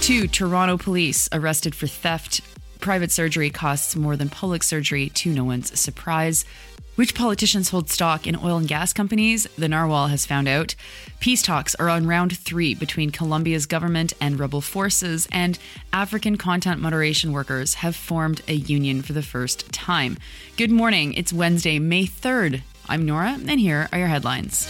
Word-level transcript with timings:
Two 0.00 0.26
Toronto 0.26 0.78
police 0.78 1.28
arrested 1.32 1.74
for 1.74 1.86
theft. 1.86 2.40
Private 2.88 3.12
surgery 3.12 3.50
costs 3.50 3.94
more 3.96 4.16
than 4.16 4.30
public 4.30 4.62
surgery, 4.62 5.10
to 5.10 5.30
no 5.30 5.44
one's 5.44 5.78
surprise. 5.78 6.46
Which 6.94 7.14
politicians 7.14 7.68
hold 7.68 7.90
stock 7.90 8.26
in 8.26 8.34
oil 8.34 8.56
and 8.56 8.66
gas 8.66 8.94
companies? 8.94 9.46
The 9.58 9.68
Narwhal 9.68 10.06
has 10.06 10.24
found 10.24 10.48
out. 10.48 10.74
Peace 11.20 11.42
talks 11.42 11.74
are 11.74 11.90
on 11.90 12.06
round 12.06 12.38
three 12.38 12.74
between 12.74 13.10
Colombia's 13.10 13.66
government 13.66 14.14
and 14.22 14.40
rebel 14.40 14.62
forces, 14.62 15.28
and 15.30 15.58
African 15.92 16.38
content 16.38 16.80
moderation 16.80 17.30
workers 17.32 17.74
have 17.74 17.94
formed 17.94 18.40
a 18.48 18.54
union 18.54 19.02
for 19.02 19.12
the 19.12 19.22
first 19.22 19.70
time. 19.70 20.16
Good 20.56 20.70
morning. 20.70 21.12
It's 21.12 21.30
Wednesday, 21.30 21.78
May 21.78 22.06
3rd. 22.06 22.62
I'm 22.88 23.04
Nora, 23.04 23.38
and 23.46 23.60
here 23.60 23.90
are 23.92 23.98
your 23.98 24.08
headlines. 24.08 24.66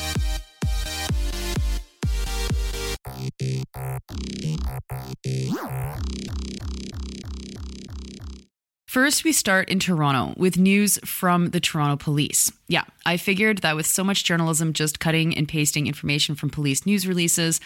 First, 8.89 9.23
we 9.23 9.35
start 9.35 9.69
in 9.69 9.81
Toronto 9.81 10.33
with 10.39 10.57
news 10.57 10.99
from 11.05 11.51
the 11.51 11.61
Toronto 11.61 12.03
Police. 12.03 12.51
Yeah, 12.69 12.85
I 13.05 13.19
figured 13.19 13.59
that 13.59 13.77
with 13.77 13.85
so 13.85 14.03
much 14.03 14.25
journalism 14.25 14.73
just 14.73 14.99
cutting 14.99 15.37
and 15.37 15.47
pasting 15.47 15.87
information 15.87 16.35
from 16.35 16.49
police 16.49 16.87
news 16.87 17.07
releases, 17.07 17.61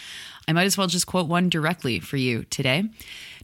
I 0.49 0.53
might 0.53 0.65
as 0.65 0.77
well 0.77 0.89
just 0.89 1.07
quote 1.07 1.29
one 1.29 1.49
directly 1.49 2.01
for 2.01 2.17
you 2.17 2.43
today. 2.51 2.91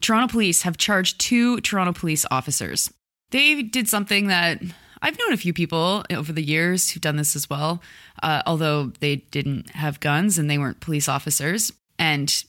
Toronto 0.01 0.27
Police 0.27 0.62
have 0.62 0.77
charged 0.77 1.20
two 1.20 1.60
Toronto 1.60 1.92
police 1.92 2.27
officers. 2.32 2.92
They 3.30 3.62
did 3.62 3.88
something 3.88 4.26
that 4.26 4.60
I've 5.01 5.16
known 5.16 5.32
a 5.32 5.37
few 5.37 5.52
people 5.52 6.04
over 6.10 6.32
the 6.32 6.42
years 6.42 6.90
who've 6.90 7.01
done 7.01 7.15
this 7.15 7.37
as 7.37 7.48
well, 7.48 7.80
uh, 8.24 8.42
although 8.45 8.87
they 8.98 9.16
didn't 9.30 9.70
have 9.70 10.01
guns 10.01 10.37
and 10.37 10.51
they 10.51 10.59
weren't 10.59 10.80
police 10.80 11.09
officers. 11.09 11.73
And 11.96 12.42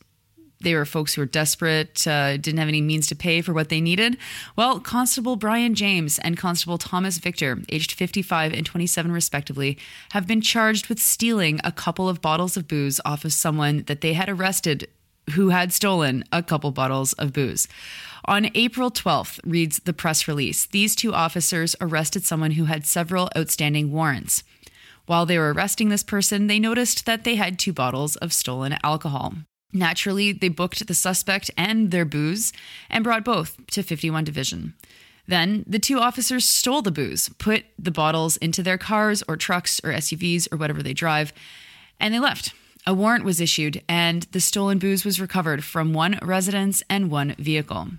they 0.61 0.75
were 0.75 0.85
folks 0.85 1.13
who 1.13 1.21
were 1.21 1.25
desperate, 1.25 2.05
uh, 2.05 2.35
didn't 2.37 2.59
have 2.59 2.67
any 2.67 2.81
means 2.81 3.07
to 3.07 3.15
pay 3.15 3.41
for 3.41 3.53
what 3.53 3.69
they 3.69 3.79
needed. 3.79 4.17
Well, 4.55 4.79
Constable 4.79 5.35
Brian 5.35 5.73
James 5.73 6.19
and 6.19 6.37
Constable 6.37 6.77
Thomas 6.77 7.17
Victor, 7.17 7.59
aged 7.69 7.93
55 7.93 8.53
and 8.53 8.65
27 8.65 9.11
respectively, 9.11 9.77
have 10.11 10.27
been 10.27 10.41
charged 10.41 10.87
with 10.87 10.99
stealing 10.99 11.61
a 11.63 11.71
couple 11.71 12.09
of 12.09 12.21
bottles 12.21 12.57
of 12.57 12.67
booze 12.67 12.99
off 13.05 13.23
of 13.23 13.33
someone 13.33 13.83
that 13.83 14.01
they 14.01 14.13
had 14.13 14.29
arrested 14.29 14.87
who 15.31 15.49
had 15.49 15.71
stolen 15.71 16.23
a 16.31 16.43
couple 16.43 16.71
bottles 16.71 17.13
of 17.13 17.33
booze. 17.33 17.67
On 18.25 18.49
April 18.55 18.91
12th, 18.91 19.39
reads 19.45 19.79
the 19.79 19.93
press 19.93 20.27
release, 20.27 20.65
these 20.65 20.95
two 20.95 21.13
officers 21.13 21.75
arrested 21.79 22.25
someone 22.25 22.51
who 22.51 22.65
had 22.65 22.85
several 22.85 23.29
outstanding 23.37 23.91
warrants. 23.91 24.43
While 25.05 25.25
they 25.25 25.39
were 25.39 25.53
arresting 25.53 25.89
this 25.89 26.03
person, 26.03 26.47
they 26.47 26.59
noticed 26.59 27.05
that 27.05 27.23
they 27.23 27.35
had 27.35 27.57
two 27.57 27.73
bottles 27.73 28.15
of 28.17 28.33
stolen 28.33 28.77
alcohol. 28.83 29.35
Naturally, 29.71 30.31
they 30.31 30.49
booked 30.49 30.87
the 30.87 30.93
suspect 30.93 31.51
and 31.55 31.91
their 31.91 32.05
booze 32.05 32.51
and 32.89 33.03
brought 33.03 33.23
both 33.23 33.55
to 33.67 33.83
51 33.83 34.23
Division. 34.23 34.73
Then 35.27 35.63
the 35.67 35.77
two 35.77 35.99
officers 35.99 36.49
stole 36.49 36.81
the 36.81 36.91
booze, 36.91 37.29
put 37.37 37.65
the 37.77 37.91
bottles 37.91 38.37
into 38.37 38.63
their 38.63 38.79
cars 38.79 39.23
or 39.27 39.37
trucks 39.37 39.79
or 39.83 39.91
SUVs 39.91 40.51
or 40.51 40.57
whatever 40.57 40.81
they 40.81 40.93
drive, 40.93 41.31
and 41.99 42.11
they 42.11 42.19
left. 42.19 42.53
A 42.87 42.95
warrant 42.95 43.25
was 43.25 43.39
issued, 43.39 43.83
and 43.87 44.23
the 44.31 44.39
stolen 44.39 44.79
booze 44.79 45.05
was 45.05 45.21
recovered 45.21 45.63
from 45.63 45.93
one 45.93 46.17
residence 46.23 46.81
and 46.89 47.11
one 47.11 47.35
vehicle. 47.37 47.89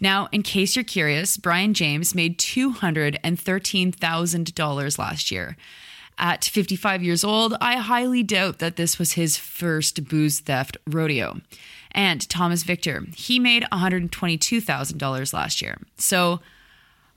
Now, 0.00 0.28
in 0.30 0.44
case 0.44 0.76
you're 0.76 0.84
curious, 0.84 1.36
Brian 1.36 1.74
James 1.74 2.14
made 2.14 2.38
$213,000 2.38 4.98
last 4.98 5.32
year. 5.32 5.56
At 6.18 6.44
55 6.44 7.02
years 7.02 7.22
old, 7.22 7.54
I 7.60 7.76
highly 7.76 8.24
doubt 8.24 8.58
that 8.58 8.74
this 8.74 8.98
was 8.98 9.12
his 9.12 9.36
first 9.36 10.08
booze 10.08 10.40
theft 10.40 10.76
rodeo. 10.86 11.40
And 11.92 12.28
Thomas 12.28 12.64
Victor, 12.64 13.06
he 13.14 13.38
made 13.38 13.64
$122,000 13.72 15.32
last 15.32 15.62
year. 15.62 15.78
So 15.96 16.40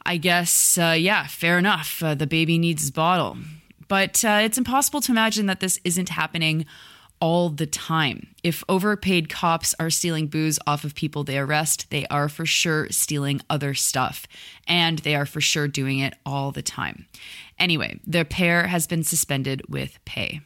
I 0.06 0.18
guess, 0.18 0.78
uh, 0.78 0.96
yeah, 0.98 1.28
fair 1.28 1.58
enough. 1.58 2.02
Uh, 2.04 2.16
the 2.16 2.28
baby 2.28 2.58
needs 2.58 2.84
his 2.84 2.92
bottle. 2.92 3.38
But 3.88 4.24
uh, 4.24 4.40
it's 4.44 4.58
impossible 4.58 5.02
to 5.02 5.12
imagine 5.12 5.48
that 5.48 5.60
this 5.60 5.80
isn't 5.84 6.10
happening 6.10 6.66
all 7.22 7.50
the 7.50 7.68
time. 7.68 8.28
If 8.44 8.64
overpaid 8.68 9.30
cops 9.30 9.74
are 9.80 9.90
stealing 9.90 10.28
booze 10.28 10.60
off 10.68 10.84
of 10.84 10.96
people 10.96 11.24
they 11.24 11.38
arrest, 11.38 11.90
they 11.92 12.06
are 12.08 12.28
for 12.28 12.46
sure 12.46 12.90
stealing 12.90 13.40
other 13.50 13.74
stuff. 13.74 14.26
And 14.68 15.00
they 15.00 15.16
are 15.16 15.26
for 15.26 15.40
sure 15.40 15.68
doing 15.68 16.00
it 16.00 16.16
all 16.26 16.52
the 16.52 16.64
time. 16.64 17.06
Anyway, 17.58 18.00
the 18.06 18.26
pair 18.26 18.68
has 18.68 18.88
been 18.88 19.04
suspended 19.04 19.62
with 19.70 20.04
pay. 20.04 20.42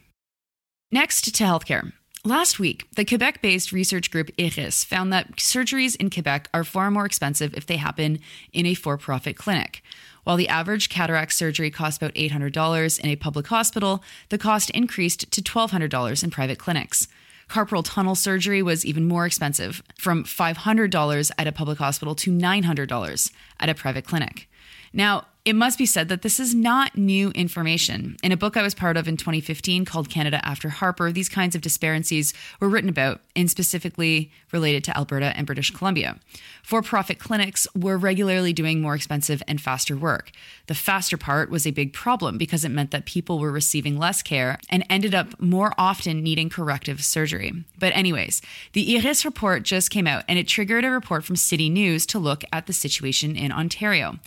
Next 0.92 1.22
to 1.22 1.44
healthcare. 1.44 1.92
Last 2.26 2.58
week, 2.58 2.88
the 2.96 3.04
Quebec 3.04 3.40
based 3.40 3.70
research 3.70 4.10
group 4.10 4.32
IRIS 4.36 4.82
found 4.82 5.12
that 5.12 5.36
surgeries 5.36 5.94
in 5.94 6.10
Quebec 6.10 6.48
are 6.52 6.64
far 6.64 6.90
more 6.90 7.06
expensive 7.06 7.54
if 7.54 7.66
they 7.66 7.76
happen 7.76 8.18
in 8.52 8.66
a 8.66 8.74
for 8.74 8.98
profit 8.98 9.36
clinic. 9.36 9.80
While 10.24 10.36
the 10.36 10.48
average 10.48 10.88
cataract 10.88 11.32
surgery 11.32 11.70
costs 11.70 11.98
about 11.98 12.14
$800 12.14 12.98
in 12.98 13.10
a 13.10 13.14
public 13.14 13.46
hospital, 13.46 14.02
the 14.30 14.38
cost 14.38 14.70
increased 14.70 15.30
to 15.30 15.40
$1,200 15.40 16.24
in 16.24 16.30
private 16.32 16.58
clinics. 16.58 17.06
Carpal 17.48 17.84
tunnel 17.84 18.16
surgery 18.16 18.60
was 18.60 18.84
even 18.84 19.06
more 19.06 19.24
expensive, 19.24 19.80
from 19.96 20.24
$500 20.24 21.30
at 21.38 21.46
a 21.46 21.52
public 21.52 21.78
hospital 21.78 22.16
to 22.16 22.32
$900 22.32 23.30
at 23.60 23.68
a 23.68 23.74
private 23.74 24.04
clinic. 24.04 24.48
Now, 24.92 25.26
it 25.46 25.54
must 25.54 25.78
be 25.78 25.86
said 25.86 26.08
that 26.08 26.22
this 26.22 26.40
is 26.40 26.56
not 26.56 26.98
new 26.98 27.30
information. 27.30 28.16
In 28.20 28.32
a 28.32 28.36
book 28.36 28.56
I 28.56 28.62
was 28.62 28.74
part 28.74 28.96
of 28.96 29.06
in 29.06 29.16
2015 29.16 29.84
called 29.84 30.10
Canada 30.10 30.44
After 30.44 30.68
Harper, 30.68 31.12
these 31.12 31.28
kinds 31.28 31.54
of 31.54 31.62
disparities 31.62 32.34
were 32.58 32.68
written 32.68 32.90
about 32.90 33.20
and 33.36 33.48
specifically 33.48 34.32
related 34.50 34.82
to 34.84 34.96
Alberta 34.96 35.32
and 35.36 35.46
British 35.46 35.70
Columbia. 35.70 36.18
For 36.64 36.82
profit 36.82 37.20
clinics 37.20 37.68
were 37.76 37.96
regularly 37.96 38.52
doing 38.52 38.80
more 38.80 38.96
expensive 38.96 39.40
and 39.46 39.60
faster 39.60 39.96
work. 39.96 40.32
The 40.66 40.74
faster 40.74 41.16
part 41.16 41.48
was 41.48 41.64
a 41.64 41.70
big 41.70 41.92
problem 41.92 42.38
because 42.38 42.64
it 42.64 42.70
meant 42.70 42.90
that 42.90 43.06
people 43.06 43.38
were 43.38 43.52
receiving 43.52 43.96
less 43.96 44.22
care 44.22 44.58
and 44.68 44.84
ended 44.90 45.14
up 45.14 45.40
more 45.40 45.74
often 45.78 46.24
needing 46.24 46.48
corrective 46.48 47.04
surgery. 47.04 47.52
But, 47.78 47.94
anyways, 47.94 48.42
the 48.72 48.96
IRIS 48.96 49.24
report 49.24 49.62
just 49.62 49.92
came 49.92 50.08
out 50.08 50.24
and 50.28 50.40
it 50.40 50.48
triggered 50.48 50.84
a 50.84 50.90
report 50.90 51.22
from 51.22 51.36
City 51.36 51.68
News 51.68 52.04
to 52.06 52.18
look 52.18 52.42
at 52.52 52.66
the 52.66 52.72
situation 52.72 53.36
in 53.36 53.52
Ontario. 53.52 54.18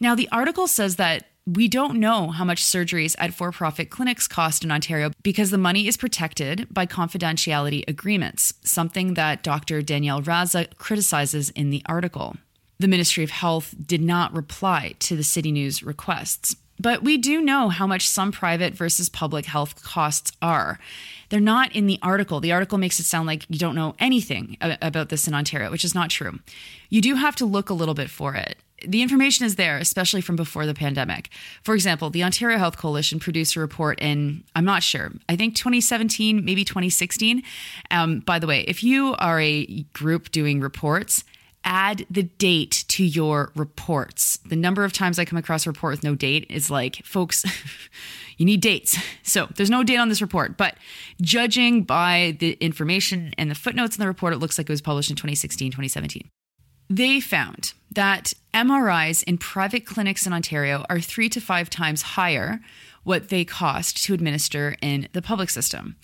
Now, 0.00 0.14
the 0.14 0.30
article 0.32 0.61
article 0.62 0.74
says 0.74 0.94
that 0.94 1.24
we 1.44 1.66
don't 1.66 1.98
know 1.98 2.28
how 2.28 2.44
much 2.44 2.62
surgeries 2.62 3.16
at 3.18 3.34
for 3.34 3.50
profit 3.50 3.90
clinics 3.90 4.28
cost 4.28 4.62
in 4.62 4.70
Ontario 4.70 5.10
because 5.24 5.50
the 5.50 5.58
money 5.58 5.88
is 5.88 5.96
protected 5.96 6.72
by 6.72 6.86
confidentiality 6.86 7.82
agreements, 7.88 8.54
something 8.62 9.14
that 9.14 9.42
Dr. 9.42 9.82
Danyaal 9.82 10.22
Raza 10.22 10.68
criticizes 10.76 11.50
in 11.50 11.70
the 11.70 11.82
article. 11.86 12.36
The 12.78 12.86
Ministry 12.86 13.24
of 13.24 13.30
Health 13.30 13.74
did 13.84 14.00
not 14.00 14.32
reply 14.36 14.94
to 15.00 15.16
the 15.16 15.24
City 15.24 15.50
News 15.50 15.82
requests. 15.82 16.54
But 16.78 17.02
we 17.02 17.18
do 17.18 17.40
know 17.40 17.68
how 17.68 17.88
much 17.88 18.06
some 18.06 18.30
private 18.30 18.74
versus 18.74 19.08
public 19.08 19.46
health 19.46 19.82
costs 19.82 20.30
are. 20.40 20.78
They're 21.28 21.40
not 21.40 21.74
in 21.74 21.86
the 21.86 21.98
article. 22.02 22.38
The 22.38 22.52
article 22.52 22.78
makes 22.78 23.00
it 23.00 23.04
sound 23.04 23.26
like 23.26 23.46
you 23.48 23.58
don't 23.58 23.74
know 23.74 23.96
anything 23.98 24.56
about 24.60 25.08
this 25.08 25.26
in 25.26 25.34
Ontario, 25.34 25.72
which 25.72 25.84
is 25.84 25.94
not 25.94 26.10
true. 26.10 26.38
You 26.88 27.00
do 27.00 27.16
have 27.16 27.34
to 27.36 27.46
look 27.46 27.68
a 27.68 27.74
little 27.74 27.94
bit 27.94 28.10
for 28.10 28.36
it 28.36 28.56
the 28.86 29.02
information 29.02 29.46
is 29.46 29.56
there, 29.56 29.78
especially 29.78 30.20
from 30.20 30.36
before 30.36 30.66
the 30.66 30.74
pandemic. 30.74 31.30
For 31.62 31.74
example, 31.74 32.10
the 32.10 32.24
Ontario 32.24 32.58
Health 32.58 32.76
Coalition 32.76 33.18
produced 33.18 33.56
a 33.56 33.60
report 33.60 34.00
in, 34.00 34.44
I'm 34.54 34.64
not 34.64 34.82
sure, 34.82 35.12
I 35.28 35.36
think 35.36 35.56
2017, 35.56 36.44
maybe 36.44 36.64
2016. 36.64 37.42
Um, 37.90 38.20
by 38.20 38.38
the 38.38 38.46
way, 38.46 38.60
if 38.62 38.82
you 38.82 39.14
are 39.18 39.40
a 39.40 39.82
group 39.92 40.30
doing 40.30 40.60
reports, 40.60 41.24
add 41.64 42.06
the 42.10 42.24
date 42.24 42.84
to 42.88 43.04
your 43.04 43.52
reports. 43.54 44.38
The 44.46 44.56
number 44.56 44.84
of 44.84 44.92
times 44.92 45.18
I 45.18 45.24
come 45.24 45.38
across 45.38 45.66
a 45.66 45.70
report 45.70 45.92
with 45.92 46.04
no 46.04 46.14
date 46.14 46.46
is 46.50 46.70
like, 46.70 47.04
folks, 47.04 47.44
you 48.36 48.46
need 48.46 48.60
dates. 48.60 48.96
So 49.22 49.48
there's 49.56 49.70
no 49.70 49.82
date 49.82 49.98
on 49.98 50.08
this 50.08 50.20
report, 50.20 50.56
but 50.56 50.76
judging 51.20 51.84
by 51.84 52.36
the 52.40 52.52
information 52.60 53.32
and 53.38 53.50
the 53.50 53.54
footnotes 53.54 53.96
in 53.96 54.00
the 54.00 54.08
report, 54.08 54.32
it 54.32 54.38
looks 54.38 54.58
like 54.58 54.68
it 54.68 54.72
was 54.72 54.82
published 54.82 55.10
in 55.10 55.16
2016, 55.16 55.70
2017. 55.70 56.28
They 56.94 57.20
found 57.20 57.72
that 57.90 58.34
MRIs 58.52 59.22
in 59.22 59.38
private 59.38 59.86
clinics 59.86 60.26
in 60.26 60.34
Ontario 60.34 60.84
are 60.90 61.00
three 61.00 61.30
to 61.30 61.40
five 61.40 61.70
times 61.70 62.02
higher 62.02 62.60
what 63.02 63.30
they 63.30 63.46
cost 63.46 64.04
to 64.04 64.12
administer 64.12 64.76
in 64.82 65.08
the 65.14 65.22
public 65.22 65.48
system. 65.48 65.96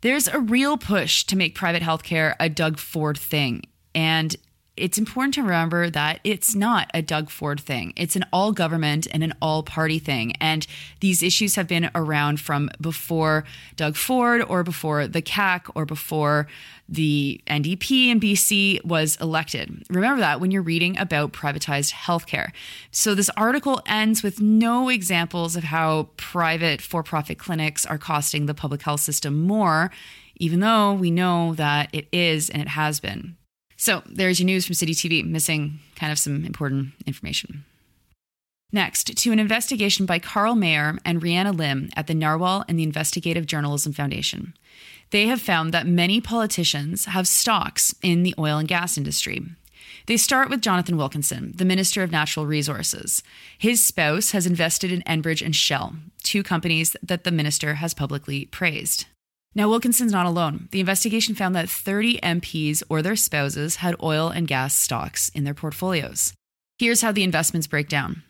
There's 0.00 0.26
a 0.26 0.40
real 0.40 0.78
push 0.78 1.24
to 1.24 1.36
make 1.36 1.54
private 1.54 1.82
healthcare 1.82 2.34
a 2.40 2.48
Doug 2.48 2.78
Ford 2.78 3.18
thing. 3.18 3.64
And 3.94 4.34
it's 4.76 4.98
important 4.98 5.34
to 5.34 5.42
remember 5.42 5.88
that 5.90 6.20
it's 6.22 6.54
not 6.54 6.90
a 6.92 7.00
Doug 7.00 7.30
Ford 7.30 7.60
thing. 7.60 7.92
It's 7.96 8.16
an 8.16 8.24
all 8.32 8.52
government 8.52 9.06
and 9.10 9.24
an 9.24 9.32
all 9.40 9.62
party 9.62 9.98
thing. 9.98 10.32
And 10.36 10.66
these 11.00 11.22
issues 11.22 11.54
have 11.54 11.66
been 11.66 11.90
around 11.94 12.40
from 12.40 12.70
before 12.80 13.44
Doug 13.76 13.96
Ford 13.96 14.42
or 14.42 14.62
before 14.62 15.06
the 15.06 15.22
CAC 15.22 15.70
or 15.74 15.86
before 15.86 16.46
the 16.88 17.40
NDP 17.46 18.08
in 18.08 18.20
BC 18.20 18.84
was 18.84 19.16
elected. 19.16 19.84
Remember 19.90 20.20
that 20.20 20.40
when 20.40 20.50
you're 20.50 20.62
reading 20.62 20.96
about 20.98 21.32
privatized 21.32 21.92
healthcare. 21.92 22.50
So 22.90 23.14
this 23.14 23.30
article 23.36 23.80
ends 23.86 24.22
with 24.22 24.40
no 24.40 24.88
examples 24.88 25.56
of 25.56 25.64
how 25.64 26.10
private 26.16 26.80
for 26.80 27.02
profit 27.02 27.38
clinics 27.38 27.84
are 27.86 27.98
costing 27.98 28.46
the 28.46 28.54
public 28.54 28.82
health 28.82 29.00
system 29.00 29.42
more, 29.42 29.90
even 30.36 30.60
though 30.60 30.92
we 30.92 31.10
know 31.10 31.54
that 31.54 31.88
it 31.92 32.06
is 32.12 32.50
and 32.50 32.62
it 32.62 32.68
has 32.68 33.00
been. 33.00 33.36
So 33.76 34.02
there's 34.06 34.40
your 34.40 34.46
news 34.46 34.66
from 34.66 34.74
City 34.74 34.94
TV, 34.94 35.24
missing 35.24 35.80
kind 35.96 36.10
of 36.10 36.18
some 36.18 36.44
important 36.44 36.92
information. 37.06 37.64
Next, 38.72 39.16
to 39.16 39.32
an 39.32 39.38
investigation 39.38 40.06
by 40.06 40.18
Carl 40.18 40.56
Meyer 40.56 40.98
and 41.04 41.22
Rihanna 41.22 41.56
Lim 41.56 41.90
at 41.94 42.08
the 42.08 42.14
Narwhal 42.14 42.64
and 42.68 42.78
the 42.78 42.82
Investigative 42.82 43.46
Journalism 43.46 43.92
Foundation. 43.92 44.54
They 45.10 45.28
have 45.28 45.40
found 45.40 45.72
that 45.72 45.86
many 45.86 46.20
politicians 46.20 47.04
have 47.04 47.28
stocks 47.28 47.94
in 48.02 48.24
the 48.24 48.34
oil 48.38 48.58
and 48.58 48.66
gas 48.66 48.98
industry. 48.98 49.40
They 50.06 50.16
start 50.16 50.50
with 50.50 50.62
Jonathan 50.62 50.96
Wilkinson, 50.96 51.52
the 51.54 51.64
Minister 51.64 52.02
of 52.02 52.10
Natural 52.10 52.44
Resources. 52.44 53.22
His 53.56 53.84
spouse 53.84 54.32
has 54.32 54.46
invested 54.46 54.90
in 54.90 55.02
Enbridge 55.02 55.44
and 55.44 55.54
Shell, 55.54 55.94
two 56.22 56.42
companies 56.42 56.96
that 57.02 57.24
the 57.24 57.30
minister 57.30 57.74
has 57.74 57.94
publicly 57.94 58.46
praised. 58.46 59.06
Now, 59.56 59.70
Wilkinson's 59.70 60.12
not 60.12 60.26
alone. 60.26 60.68
The 60.70 60.80
investigation 60.80 61.34
found 61.34 61.54
that 61.54 61.70
30 61.70 62.18
MPs 62.18 62.82
or 62.90 63.00
their 63.00 63.16
spouses 63.16 63.76
had 63.76 63.96
oil 64.02 64.28
and 64.28 64.46
gas 64.46 64.76
stocks 64.76 65.30
in 65.30 65.44
their 65.44 65.54
portfolios. 65.54 66.34
Here's 66.78 67.00
how 67.00 67.10
the 67.10 67.22
investments 67.22 67.66
break 67.66 67.88
down. 67.88 68.22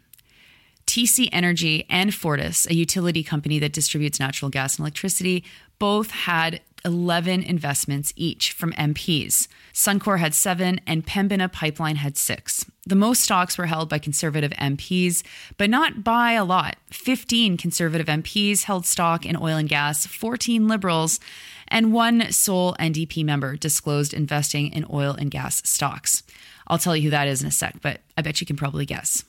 TC 0.87 1.29
Energy 1.33 1.85
and 1.91 2.15
Fortis, 2.15 2.69
a 2.71 2.75
utility 2.75 3.25
company 3.25 3.59
that 3.59 3.73
distributes 3.73 4.21
natural 4.21 4.53
gas 4.53 4.77
and 4.77 4.85
electricity, 4.85 5.43
both 5.81 6.13
had 6.13 6.61
11 6.87 7.43
investments 7.43 8.15
each 8.17 8.53
from 8.53 8.73
MPs. 8.73 9.49
Suncor 9.75 10.19
had 10.19 10.35
seven, 10.35 10.81
and 10.87 11.05
Pembina 11.05 11.53
Pipeline 11.53 11.97
had 11.97 12.17
six. 12.17 12.65
The 12.87 12.95
most 12.95 13.21
stocks 13.21 13.59
were 13.59 13.67
held 13.67 13.91
by 13.91 13.99
conservative 13.99 14.53
MPs, 14.53 15.23
but 15.59 15.69
not 15.69 16.05
by 16.05 16.33
a 16.33 16.45
lot. 16.45 16.77
15 16.91 17.57
conservative 17.57 18.07
MPs 18.07 18.63
held 18.63 18.87
stock 18.87 19.27
in 19.27 19.37
oil 19.37 19.57
and 19.57 19.69
gas, 19.69 20.07
14 20.07 20.69
liberals, 20.69 21.21
and 21.69 21.93
one 21.93 22.31
sole 22.33 22.75
NDP 22.79 23.25
member 23.25 23.57
disclosed 23.57 24.15
investing 24.15 24.73
in 24.73 24.87
oil 24.91 25.15
and 25.19 25.31
gas 25.31 25.69
stocks. 25.69 26.23
I'll 26.69 26.79
tell 26.79 26.97
you 26.97 27.03
who 27.03 27.11
that 27.11 27.29
is 27.29 27.43
in 27.43 27.49
a 27.49 27.53
sec, 27.53 27.77
but 27.83 28.01
I 28.17 28.23
bet 28.23 28.41
you 28.41 28.47
can 28.47 28.57
probably 28.57 28.87
guess. 28.87 29.25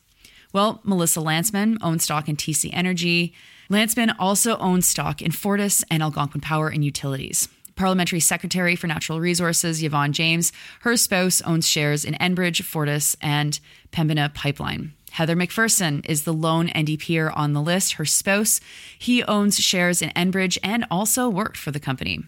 Well, 0.54 0.80
Melissa 0.84 1.20
Lantsman 1.20 1.78
owns 1.82 2.04
stock 2.04 2.30
in 2.30 2.36
TC 2.36 2.70
Energy. 2.72 3.34
Lantsman 3.70 4.16
also 4.18 4.58
owns 4.58 4.88
stock 4.88 5.22
in 5.22 5.32
Fortis 5.32 5.84
and 5.92 6.02
Algonquin 6.02 6.42
Power 6.42 6.70
and 6.70 6.84
Utilities. 6.86 7.50
Parliamentary 7.76 8.20
Secretary 8.20 8.76
for 8.76 8.88
Natural 8.88 9.20
Resources, 9.20 9.84
Yvonne 9.84 10.14
Jones, 10.14 10.52
her 10.82 10.98
spouse 10.98 11.42
owns 11.42 11.68
shares 11.68 12.04
in 12.04 12.16
Enbridge, 12.16 12.64
Fortis, 12.64 13.16
and 13.22 13.60
Pembina 13.92 14.34
Pipeline. 14.34 14.94
Heather 15.12 15.36
McPherson 15.36 16.06
is 16.08 16.24
the 16.24 16.34
lone 16.34 16.68
NDPer 16.70 17.36
on 17.36 17.54
the 17.54 17.62
list. 17.62 17.94
Her 17.94 18.06
spouse, 18.06 18.60
he 18.98 19.24
owns 19.24 19.60
shares 19.60 20.02
in 20.02 20.10
Enbridge 20.12 20.58
and 20.64 20.86
also 20.92 21.30
worked 21.30 21.58
for 21.58 21.72
the 21.72 21.80
company. 21.80 22.20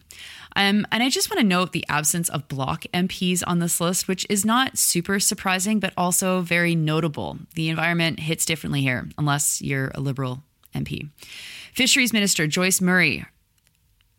Um, 0.55 0.87
and 0.91 1.03
I 1.03 1.09
just 1.09 1.29
want 1.29 1.39
to 1.39 1.45
note 1.45 1.71
the 1.71 1.85
absence 1.87 2.29
of 2.29 2.47
bloc 2.47 2.85
MPs 2.93 3.43
on 3.45 3.59
this 3.59 3.79
list, 3.79 4.07
which 4.07 4.25
is 4.29 4.45
not 4.45 4.77
super 4.77 5.19
surprising, 5.19 5.79
but 5.79 5.93
also 5.97 6.41
very 6.41 6.73
notable. 6.75 7.37
The 7.55 7.69
environment 7.69 8.19
hits 8.19 8.45
differently 8.45 8.81
here, 8.81 9.07
unless 9.17 9.61
you're 9.61 9.91
a 9.93 9.99
Liberal 9.99 10.43
MP. 10.73 11.09
Fisheries 11.73 12.13
Minister 12.13 12.47
Joyce 12.47 12.81
Murray, 12.81 13.25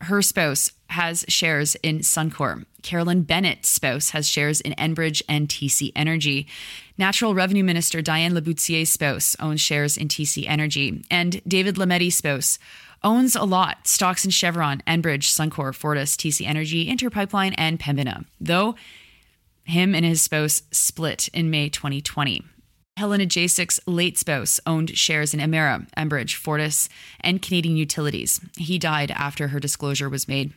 her 0.02 0.22
spouse 0.22 0.72
has 0.88 1.24
shares 1.28 1.76
in 1.82 1.98
Suncor. 1.98 2.64
Carolyn 2.82 3.22
Bennett's 3.22 3.68
spouse 3.68 4.10
has 4.10 4.28
shares 4.28 4.60
in 4.60 4.72
Enbridge 4.72 5.22
and 5.28 5.48
TC 5.48 5.92
Energy. 5.94 6.46
Natural 6.96 7.34
Revenue 7.34 7.62
Minister 7.62 8.00
Diane 8.00 8.32
Lebouthillier's 8.32 8.90
spouse 8.90 9.36
owns 9.38 9.60
shares 9.60 9.96
in 9.96 10.08
TC 10.08 10.46
Energy. 10.48 11.04
And 11.10 11.42
David 11.46 11.76
Lametti's 11.76 12.16
spouse 12.16 12.58
owns 13.02 13.36
a 13.36 13.44
lot 13.44 13.86
stocks 13.86 14.24
in 14.24 14.30
Chevron, 14.30 14.82
Enbridge, 14.86 15.30
Suncor, 15.30 15.74
Fortis, 15.74 16.16
TC 16.16 16.46
Energy, 16.46 16.88
Interpipeline, 16.88 17.54
and 17.54 17.78
Pembina, 17.78 18.24
though 18.40 18.74
him 19.64 19.94
and 19.94 20.04
his 20.04 20.22
spouse 20.22 20.62
split 20.70 21.28
in 21.28 21.50
May 21.50 21.68
2020. 21.68 22.44
Helena 22.96 23.24
Jaczek's 23.24 23.80
late 23.86 24.18
spouse 24.18 24.60
owned 24.66 24.96
shares 24.96 25.32
in 25.32 25.40
Emera, 25.40 25.88
Enbridge, 25.96 26.34
Fortis, 26.34 26.88
and 27.20 27.40
Canadian 27.40 27.76
Utilities. 27.76 28.40
He 28.58 28.78
died 28.78 29.10
after 29.12 29.48
her 29.48 29.58
disclosure 29.58 30.08
was 30.08 30.28
made. 30.28 30.52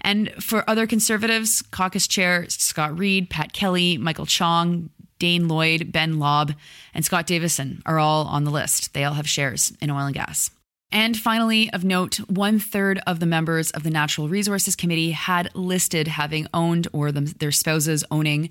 And 0.00 0.30
for 0.38 0.68
other 0.68 0.86
conservatives, 0.86 1.62
caucus 1.62 2.06
chair 2.06 2.46
Scott 2.48 2.96
Reid, 2.96 3.28
Pat 3.28 3.52
Kelly, 3.52 3.98
Michael 3.98 4.26
Chong, 4.26 4.90
Dane 5.18 5.48
Lloyd, 5.48 5.92
Ben 5.92 6.18
Lobb, 6.18 6.54
and 6.94 7.04
Scott 7.04 7.26
Davidson 7.26 7.82
are 7.84 7.98
all 7.98 8.24
on 8.26 8.44
the 8.44 8.50
list. 8.50 8.94
They 8.94 9.04
all 9.04 9.14
have 9.14 9.28
shares 9.28 9.72
in 9.80 9.90
oil 9.90 10.06
and 10.06 10.14
gas. 10.14 10.50
And 10.92 11.16
finally, 11.16 11.70
of 11.72 11.84
note, 11.84 12.16
one 12.28 12.58
third 12.58 13.00
of 13.06 13.20
the 13.20 13.26
members 13.26 13.70
of 13.70 13.84
the 13.84 13.90
Natural 13.90 14.28
Resources 14.28 14.74
Committee 14.74 15.12
had 15.12 15.54
listed 15.54 16.08
having 16.08 16.48
owned 16.52 16.88
or 16.92 17.12
their 17.12 17.52
spouses 17.52 18.02
owning 18.10 18.50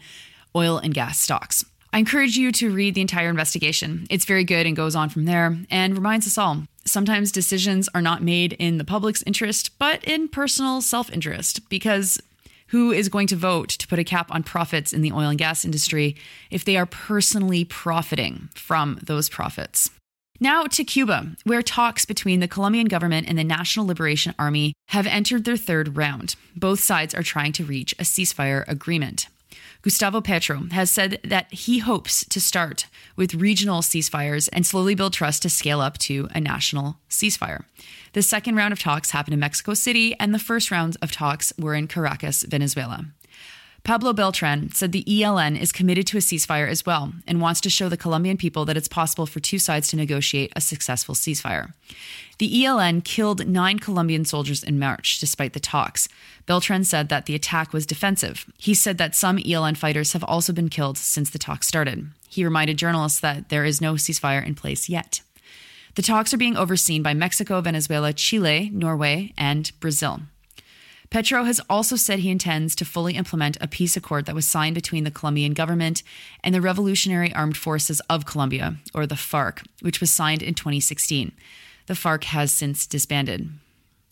oil 0.56 0.78
and 0.78 0.94
gas 0.94 1.20
stocks. 1.20 1.66
I 1.92 2.00
encourage 2.00 2.38
you 2.38 2.52
to 2.54 2.72
read 2.72 2.96
the 2.96 3.02
entire 3.02 3.30
investigation. 3.30 4.06
It's 4.10 4.26
very 4.26 4.44
good 4.44 4.66
and 4.66 4.76
goes 4.76 4.96
on 4.96 5.10
from 5.10 5.26
there 5.26 5.58
and 5.72 5.96
reminds 5.96 6.28
us 6.28 6.38
all 6.38 6.64
sometimes 6.86 7.32
decisions 7.32 7.88
are 7.94 8.02
not 8.02 8.24
made 8.24 8.54
in 8.54 8.78
the 8.78 8.84
public's 8.84 9.24
interest, 9.24 9.78
but 9.80 10.04
in 10.04 10.28
personal 10.28 10.82
self 10.82 11.12
interest 11.12 11.68
because 11.70 12.22
who 12.68 12.92
is 12.92 13.10
going 13.10 13.28
to 13.28 13.36
vote 13.36 13.70
to 13.70 13.88
put 13.88 14.00
a 14.00 14.04
cap 14.04 14.32
on 14.32 14.44
profits 14.44 14.94
in 14.94 15.02
the 15.02 15.12
oil 15.12 15.30
and 15.30 15.40
gas 15.40 15.66
industry 15.66 16.16
if 16.52 16.64
they 16.64 16.78
are 16.78 16.86
personally 16.86 17.66
profiting 17.66 18.50
from 18.54 19.00
those 19.02 19.30
profits? 19.30 19.90
Now 20.40 20.64
to 20.64 20.84
Cuba, 20.84 21.36
where 21.44 21.62
talks 21.62 22.06
between 22.06 22.40
the 22.40 22.48
Colombian 22.48 22.88
government 22.88 23.28
and 23.28 23.38
the 23.38 23.44
National 23.44 23.86
Liberation 23.86 24.34
Army 24.40 24.74
have 24.90 25.08
entered 25.08 25.46
their 25.46 25.58
third 25.58 25.98
round. 25.98 26.36
Both 26.56 26.80
sides 26.80 27.14
are 27.14 27.24
trying 27.24 27.52
to 27.54 27.66
reach 27.66 27.94
a 27.94 28.04
ceasefire 28.04 28.64
agreement. 28.68 29.28
Gustavo 29.82 30.20
Petro 30.20 30.64
has 30.72 30.92
said 30.92 31.20
that 31.24 31.52
he 31.54 31.80
hopes 31.80 32.26
to 32.26 32.42
start 32.42 32.88
with 33.16 33.34
regional 33.34 33.82
ceasefires 33.82 34.50
and 34.52 34.66
slowly 34.66 34.94
build 34.94 35.14
trust 35.14 35.42
to 35.44 35.50
scale 35.50 35.80
up 35.80 35.98
to 36.00 36.28
a 36.36 36.42
national 36.42 36.98
ceasefire. 37.10 37.64
The 38.12 38.22
second 38.22 38.56
round 38.56 38.74
of 38.74 38.80
talks 38.80 39.12
happened 39.12 39.36
in 39.36 39.40
Mexico 39.40 39.74
City, 39.74 40.16
and 40.20 40.34
the 40.34 40.40
first 40.40 40.70
round 40.70 40.98
of 41.02 41.14
talks 41.14 41.54
were 41.58 41.76
in 41.76 41.88
Caracas, 41.88 42.44
Venezuela. 42.44 43.06
Pablo 43.84 44.14
Beltran 44.14 44.72
said 44.74 44.92
the 44.92 45.04
ELN 45.06 45.60
is 45.60 45.72
committed 45.72 46.06
to 46.08 46.18
a 46.18 46.22
ceasefire 46.22 46.68
as 46.68 46.86
well 46.86 47.14
and 47.26 47.42
wants 47.42 47.62
to 47.62 47.70
show 47.70 47.90
the 47.90 47.98
Colombian 47.98 48.38
people 48.38 48.66
that 48.66 48.78
it's 48.78 48.88
possible 48.88 49.26
for 49.26 49.40
two 49.40 49.60
sides 49.60 49.88
to 49.90 49.96
negotiate 49.96 50.52
a 50.56 50.62
successful 50.62 51.16
ceasefire. 51.16 51.74
The 52.38 52.64
ELN 52.64 53.04
killed 53.04 53.48
nine 53.48 53.80
Colombian 53.80 54.26
soldiers 54.26 54.64
in 54.64 54.80
March, 54.80 55.20
despite 55.20 55.54
the 55.54 55.60
talks. 55.60 56.08
Beltran 56.46 56.84
said 56.84 57.10
that 57.10 57.26
the 57.26 57.36
attack 57.36 57.74
was 57.74 57.86
defensive. 57.86 58.46
He 58.58 58.74
said 58.74 58.98
that 58.98 59.16
some 59.16 59.38
ELN 59.38 59.78
fighters 59.78 60.14
have 60.14 60.24
also 60.24 60.54
been 60.54 60.70
killed 60.70 60.98
since 60.98 61.30
the 61.30 61.40
talks 61.40 61.68
started. 61.68 62.10
He 62.30 62.44
reminded 62.44 62.78
journalists 62.78 63.20
that 63.22 63.50
there 63.50 63.66
is 63.66 63.82
no 63.82 63.94
ceasefire 63.94 64.46
in 64.46 64.56
place 64.56 64.88
yet. 64.88 65.22
The 65.96 66.02
talks 66.02 66.34
are 66.34 66.38
being 66.38 66.56
overseen 66.56 67.02
by 67.02 67.14
Mexico, 67.14 67.60
Venezuela, 67.62 68.14
Chile, 68.14 68.70
Norway, 68.74 69.34
and 69.38 69.72
Brazil. 69.80 70.22
Petro 71.10 71.44
has 71.44 71.60
also 71.70 71.96
said 71.96 72.20
he 72.20 72.30
intends 72.30 72.76
to 72.76 72.86
fully 72.86 73.16
implement 73.16 73.58
a 73.60 73.68
peace 73.68 73.98
accord 73.98 74.28
that 74.28 74.36
was 74.36 74.48
signed 74.48 74.76
between 74.76 75.04
the 75.04 75.12
Colombian 75.12 75.54
government 75.54 76.04
and 76.44 76.54
the 76.54 76.62
Revolutionary 76.62 77.34
Armed 77.34 77.58
Forces 77.58 78.00
of 78.02 78.28
Colombia, 78.28 78.76
or 78.94 79.08
the 79.08 79.16
FARC, 79.16 79.66
which 79.82 80.00
was 80.00 80.12
signed 80.12 80.44
in 80.44 80.54
2016. 80.54 81.32
The 81.88 81.96
FARC 81.96 82.26
has 82.26 82.52
since 82.52 82.86
disbanded. 82.86 83.50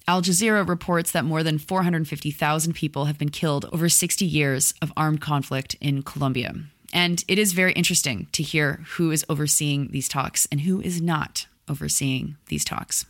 Al 0.08 0.24
Jazeera 0.24 0.68
reports 0.68 1.12
that 1.12 1.26
more 1.26 1.44
than 1.44 1.60
450,000 1.60 2.74
people 2.74 3.06
have 3.06 3.20
been 3.20 3.30
killed 3.30 3.66
over 3.72 3.90
60 3.90 4.26
years 4.26 4.74
of 4.82 4.92
armed 4.98 5.22
conflict 5.22 5.76
in 5.80 6.02
Colombia. 6.02 6.56
And 6.94 7.24
it 7.28 7.38
is 7.38 7.54
very 7.54 7.74
interesting 7.74 8.28
to 8.32 8.42
hear 8.42 8.86
who 8.96 9.12
is 9.12 9.26
overseeing 9.30 9.90
these 9.92 10.08
talks 10.08 10.48
and 10.52 10.62
who 10.62 10.82
is 10.82 11.02
not 11.02 11.46
overseeing 11.70 12.38
these 12.48 12.66
talks. 12.66 13.06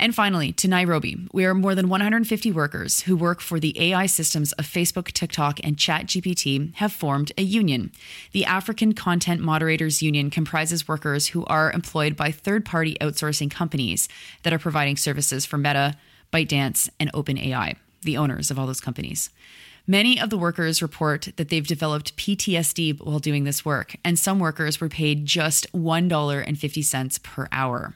And 0.00 0.14
finally, 0.14 0.50
to 0.52 0.66
Nairobi, 0.66 1.28
We 1.30 1.44
are 1.44 1.52
more 1.52 1.74
than 1.74 1.90
150 1.90 2.50
workers 2.52 3.02
who 3.02 3.14
work 3.14 3.42
for 3.42 3.60
the 3.60 3.78
AI 3.78 4.06
systems 4.06 4.52
of 4.52 4.64
Facebook, 4.64 5.12
TikTok, 5.12 5.60
and 5.62 5.76
ChatGPT 5.76 6.74
have 6.76 6.90
formed 6.90 7.32
a 7.36 7.42
union. 7.42 7.92
The 8.32 8.46
African 8.46 8.94
Content 8.94 9.42
Moderators 9.42 10.00
Union 10.00 10.30
comprises 10.30 10.88
workers 10.88 11.28
who 11.28 11.44
are 11.44 11.70
employed 11.70 12.16
by 12.16 12.30
third 12.30 12.64
party 12.64 12.96
outsourcing 13.02 13.50
companies 13.50 14.08
that 14.42 14.54
are 14.54 14.58
providing 14.58 14.96
services 14.96 15.44
for 15.44 15.58
Meta, 15.58 15.96
ByteDance, 16.32 16.88
and 16.98 17.12
OpenAI, 17.12 17.76
the 18.00 18.16
owners 18.16 18.50
of 18.50 18.58
all 18.58 18.66
those 18.66 18.80
companies. 18.80 19.28
Many 19.86 20.18
of 20.18 20.30
the 20.30 20.38
workers 20.38 20.80
report 20.80 21.28
that 21.36 21.50
they've 21.50 21.66
developed 21.66 22.16
PTSD 22.16 23.04
while 23.04 23.18
doing 23.18 23.44
this 23.44 23.66
work, 23.66 23.96
and 24.02 24.18
some 24.18 24.38
workers 24.38 24.80
were 24.80 24.88
paid 24.88 25.26
just 25.26 25.70
$1.50 25.74 27.22
per 27.22 27.48
hour. 27.52 27.94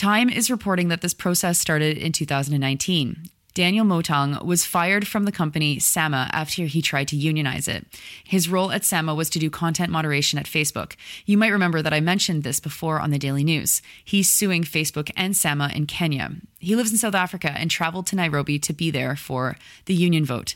Time 0.00 0.30
is 0.30 0.50
reporting 0.50 0.88
that 0.88 1.02
this 1.02 1.12
process 1.12 1.58
started 1.58 1.98
in 1.98 2.10
2019. 2.10 3.24
Daniel 3.52 3.84
Motaung 3.84 4.42
was 4.42 4.64
fired 4.64 5.06
from 5.06 5.26
the 5.26 5.30
company 5.30 5.78
Sama 5.78 6.30
after 6.32 6.64
he 6.64 6.80
tried 6.80 7.06
to 7.08 7.16
unionize 7.16 7.68
it. 7.68 7.86
His 8.24 8.48
role 8.48 8.72
at 8.72 8.82
Sama 8.82 9.14
was 9.14 9.28
to 9.28 9.38
do 9.38 9.50
content 9.50 9.92
moderation 9.92 10.38
at 10.38 10.46
Facebook. 10.46 10.94
You 11.26 11.36
might 11.36 11.52
remember 11.52 11.82
that 11.82 11.92
I 11.92 12.00
mentioned 12.00 12.44
this 12.44 12.60
before 12.60 12.98
on 12.98 13.10
the 13.10 13.18
Daily 13.18 13.44
News. 13.44 13.82
He's 14.02 14.30
suing 14.30 14.64
Facebook 14.64 15.10
and 15.18 15.36
Sama 15.36 15.70
in 15.74 15.84
Kenya. 15.84 16.30
He 16.58 16.76
lives 16.76 16.92
in 16.92 16.96
South 16.96 17.14
Africa 17.14 17.52
and 17.54 17.70
traveled 17.70 18.06
to 18.06 18.16
Nairobi 18.16 18.58
to 18.58 18.72
be 18.72 18.90
there 18.90 19.16
for 19.16 19.58
the 19.84 19.94
union 19.94 20.24
vote. 20.24 20.54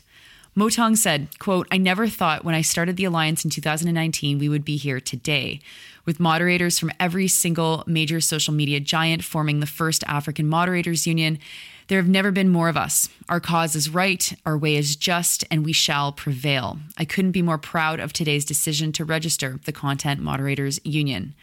Motaung 0.57 0.95
said, 0.95 1.37
quote, 1.37 1.67
I 1.69 1.77
never 1.77 2.07
thought 2.07 2.45
when 2.45 2.55
I 2.55 2.61
started 2.61 2.95
the 2.95 3.03
alliance 3.03 3.43
in 3.43 3.51
2019 3.51 4.39
we 4.39 4.47
would 4.47 4.63
be 4.63 4.77
here 4.77 5.01
today. 5.01 5.59
With 6.05 6.17
moderators 6.17 6.79
from 6.79 6.93
every 6.97 7.27
single 7.27 7.83
major 7.85 8.21
social 8.21 8.53
media 8.53 8.79
giant 8.79 9.21
forming 9.21 9.59
the 9.59 9.65
first 9.65 10.01
African 10.07 10.47
Moderators 10.47 11.05
Union, 11.05 11.39
there 11.87 11.99
have 11.99 12.07
never 12.07 12.31
been 12.31 12.47
more 12.47 12.69
of 12.69 12.77
us. 12.77 13.09
Our 13.27 13.41
cause 13.41 13.75
is 13.75 13.89
right, 13.89 14.33
our 14.45 14.57
way 14.57 14.77
is 14.77 14.95
just, 14.95 15.43
and 15.51 15.65
we 15.65 15.73
shall 15.73 16.13
prevail. 16.13 16.79
I 16.97 17.03
couldn't 17.03 17.31
be 17.31 17.41
more 17.41 17.57
proud 17.57 17.99
of 17.99 18.13
today's 18.13 18.45
decision 18.45 18.93
to 18.93 19.03
register 19.03 19.59
the 19.65 19.73
Content 19.73 20.21
Moderators 20.21 20.79
Union. 20.85 21.35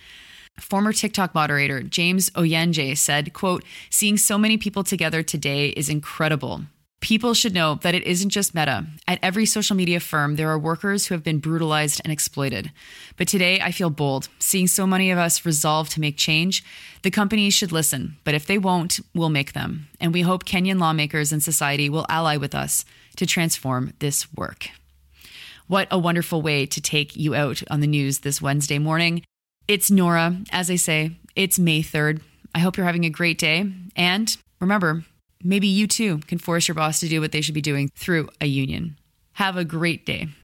Former 0.59 0.95
TikTok 0.95 1.35
moderator 1.35 1.83
James 1.83 2.31
Oyange 2.31 2.97
said, 2.97 3.35
quote, 3.35 3.63
seeing 3.91 4.17
so 4.17 4.39
many 4.39 4.57
people 4.57 4.85
together 4.85 5.23
today 5.23 5.69
is 5.69 5.91
incredible. 5.91 6.63
People 7.03 7.35
should 7.35 7.53
know 7.53 7.75
that 7.83 7.97
it 7.97 8.05
isn't 8.05 8.31
just 8.31 8.55
Meta. 8.55 8.87
At 9.09 9.19
every 9.25 9.45
social 9.45 9.75
media 9.75 9.99
firm, 9.99 10.37
there 10.37 10.49
are 10.49 10.59
workers 10.59 11.07
who 11.07 11.15
have 11.15 11.25
been 11.25 11.41
brutalized 11.41 12.01
and 12.05 12.13
exploited. 12.13 12.71
But 13.17 13.27
today, 13.27 13.61
I 13.61 13.73
feel 13.73 13.91
bold. 13.91 14.29
Seeing 14.39 14.69
so 14.69 14.87
many 14.87 15.11
of 15.11 15.19
us 15.19 15.45
resolve 15.45 15.89
to 15.91 16.01
make 16.01 16.17
change, 16.17 16.65
the 17.03 17.11
companies 17.11 17.55
should 17.55 17.73
listen. 17.73 18.19
But 18.23 18.35
if 18.35 18.47
they 18.47 18.57
won't, 18.57 19.01
we'll 19.17 19.31
make 19.31 19.53
them. 19.53 19.89
And 20.01 20.15
we 20.15 20.23
hope 20.23 20.45
Kenyan 20.45 20.79
lawmakers 20.79 21.33
and 21.33 21.43
society 21.43 21.91
will 21.91 22.07
ally 22.09 22.37
with 22.37 22.55
us 22.55 22.85
to 23.17 23.27
transform 23.27 23.95
this 23.99 24.33
work. 24.33 24.69
What 25.67 25.89
a 25.91 25.99
wonderful 25.99 26.41
way 26.41 26.67
to 26.67 26.81
take 26.81 27.17
you 27.17 27.35
out 27.35 27.65
on 27.69 27.81
the 27.81 27.89
news 27.89 28.21
this 28.21 28.41
Wednesday 28.41 28.79
morning. 28.79 29.25
It's 29.67 29.91
Nora. 29.91 30.37
As 30.53 30.71
I 30.71 30.77
say, 30.77 31.17
it's 31.35 31.59
May 31.59 31.83
3rd. 31.83 32.21
I 32.55 32.61
hope 32.61 32.77
you're 32.77 32.87
having 32.87 33.07
a 33.07 33.11
great 33.11 33.39
day. 33.39 33.73
And 33.97 34.37
remember, 34.61 35.05
Maybe 35.43 35.67
you 35.67 35.87
too 35.87 36.19
can 36.19 36.39
force 36.39 36.69
your 36.69 36.75
boss 36.75 37.01
to 37.01 37.09
do 37.09 37.21
what 37.21 37.33
they 37.33 37.41
should 37.41 37.55
be 37.55 37.61
doing 37.61 37.91
through 37.95 38.29
a 38.41 38.47
union. 38.47 38.97
Have 39.35 39.57
a 39.57 39.65
great 39.65 40.07
day. 40.07 40.29